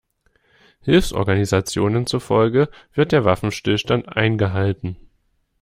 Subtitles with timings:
[0.81, 4.97] Hilfsorganisationen zufolge wird der Waffenstillstand eingehalten.